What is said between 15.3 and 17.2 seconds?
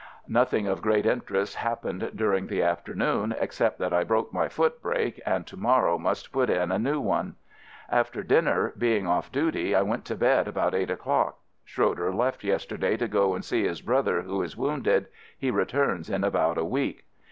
he returns in about a week.